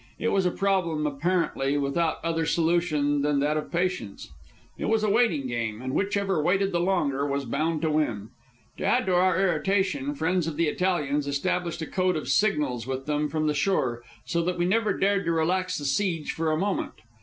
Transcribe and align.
It 0.17 0.29
was 0.29 0.47
a 0.47 0.51
problem 0.51 1.05
apparently 1.05 1.77
without 1.77 2.17
other 2.23 2.43
solution 2.47 3.21
than 3.21 3.39
that 3.41 3.55
of 3.55 3.71
patience. 3.71 4.31
It 4.75 4.85
was 4.85 5.03
a 5.03 5.11
waiting 5.11 5.45
game, 5.45 5.79
and 5.79 5.93
whichever 5.93 6.41
waited 6.41 6.71
the 6.71 6.79
longer 6.79 7.27
was 7.27 7.45
bound 7.45 7.83
to 7.83 7.91
win. 7.91 8.29
To 8.77 8.83
add 8.83 9.05
to 9.05 9.13
our 9.13 9.39
irritation, 9.39 10.15
friends 10.15 10.47
of 10.47 10.57
the 10.57 10.67
Italians 10.67 11.27
established 11.27 11.83
a 11.83 11.85
code 11.85 12.15
of 12.15 12.29
signals 12.29 12.87
with 12.87 13.05
them 13.05 13.29
from 13.29 13.45
the 13.45 13.53
shore, 13.53 14.01
so 14.25 14.41
that 14.41 14.57
we 14.57 14.65
never 14.65 14.97
dared 14.97 15.27
relax 15.27 15.77
the 15.77 15.85
siege 15.85 16.31
for 16.31 16.51
a 16.51 16.57
moment. 16.57 16.93